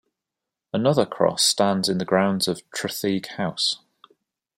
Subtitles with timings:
[0.73, 3.81] Another cross stands in the grounds of Tretheague House.